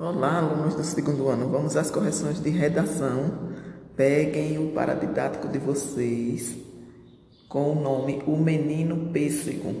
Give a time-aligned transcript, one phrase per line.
[0.00, 1.48] Olá, alunos do segundo ano.
[1.48, 3.32] Vamos às correções de redação.
[3.96, 6.56] Peguem o paradidático de vocês
[7.48, 9.74] com o nome O Menino Pêssego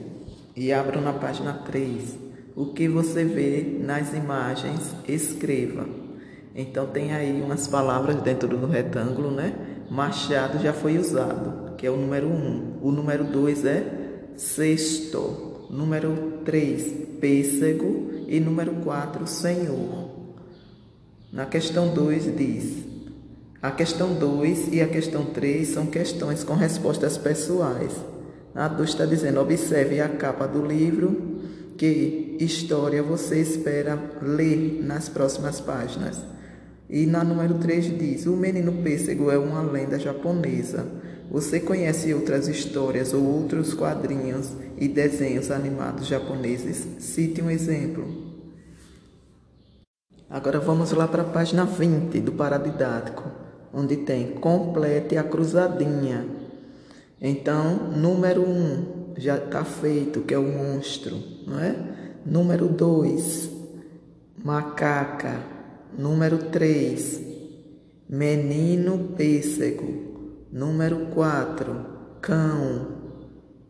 [0.56, 2.18] e abram na página 3.
[2.56, 5.86] O que você vê nas imagens, escreva.
[6.52, 9.54] Então tem aí umas palavras dentro do retângulo, né?
[9.88, 12.78] Machado já foi usado, que é o número 1.
[12.82, 15.47] O número 2 é sexto.
[15.70, 18.10] Número 3, pêssego.
[18.26, 20.10] E número 4, Senhor.
[21.32, 22.88] Na questão 2 diz:
[23.60, 27.92] a questão 2 e a questão 3 são questões com respostas pessoais.
[28.54, 31.40] A 2 está dizendo: observe a capa do livro,
[31.76, 36.20] que história você espera ler nas próximas páginas.
[36.88, 40.86] E na número 3 diz: O menino pêssego é uma lenda japonesa.
[41.30, 46.86] Você conhece outras histórias ou outros quadrinhos e desenhos animados japoneses?
[46.98, 48.06] Cite um exemplo.
[50.30, 53.24] Agora vamos lá para a página 20 do paradidático,
[53.72, 56.26] onde tem complete a cruzadinha.
[57.20, 61.74] Então, número 1 um, já está feito, que é o monstro, não é?
[62.24, 63.50] Número 2,
[64.42, 65.40] macaca.
[65.96, 67.20] Número 3,
[68.08, 70.07] menino pêssego.
[70.50, 71.76] Número 4,
[72.22, 72.88] cão.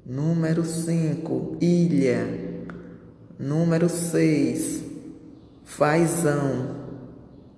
[0.07, 2.27] Número 5, ilha.
[3.39, 4.85] Número 6,
[5.65, 6.77] fazão.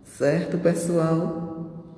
[0.04, 1.96] Certo, pessoal?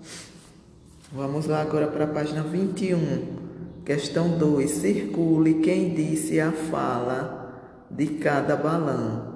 [1.12, 3.82] Vamos lá agora para a página 21.
[3.84, 4.70] Questão 2.
[4.70, 9.32] Circule quem disse a fala de cada balão.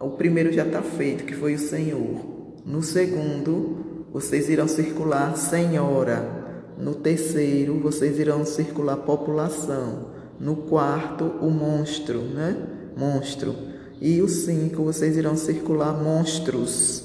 [0.00, 2.54] O primeiro já está feito, que foi o Senhor.
[2.64, 6.42] No segundo, vocês irão circular Senhora.
[6.82, 10.06] No terceiro, vocês irão circular população.
[10.40, 12.56] No quarto, o monstro, né?
[12.96, 13.54] Monstro.
[14.00, 17.04] E o cinco, vocês irão circular monstros.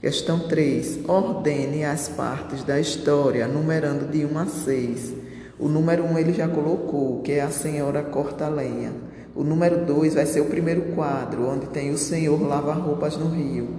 [0.00, 1.00] Questão 3.
[1.08, 5.14] Ordene as partes da história, numerando de 1 a 6.
[5.58, 8.92] O número 1 ele já colocou, que é a senhora corta lenha.
[9.34, 13.28] O número 2 vai ser o primeiro quadro, onde tem o senhor lava roupas no
[13.28, 13.70] rio.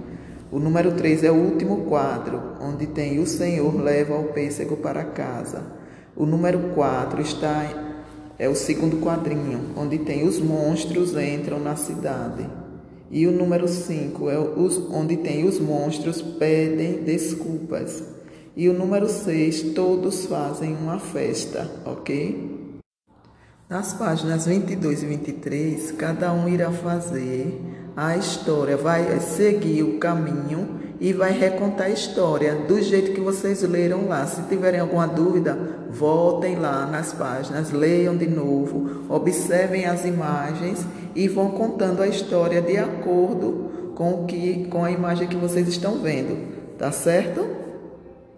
[0.50, 5.04] O número 3 é o último quadro, onde tem o Senhor leva o pêssego para
[5.04, 5.62] casa.
[6.16, 7.66] O número 4 está
[8.38, 12.48] é o segundo quadrinho, onde tem os monstros entram na cidade.
[13.10, 18.02] E o número 5 é os, onde tem os monstros pedem desculpas.
[18.56, 22.80] E o número 6, todos fazem uma festa, ok?
[23.68, 30.78] Nas páginas 22 e 23, cada um irá fazer a história, vai seguir o caminho
[31.00, 34.24] e vai recontar a história do jeito que vocês leram lá.
[34.24, 35.58] Se tiverem alguma dúvida,
[35.90, 42.62] voltem lá nas páginas, leiam de novo, observem as imagens e vão contando a história
[42.62, 46.56] de acordo com o que com a imagem que vocês estão vendo.
[46.78, 47.57] Tá certo?